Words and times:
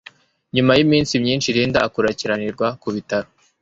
Nyuma 0.55 0.71
yiminsi 0.77 1.13
myinshi 1.23 1.53
Linda 1.55 1.79
akurikiranirwa 1.87 2.67
ku 2.81 2.87
bitaro 2.95 3.27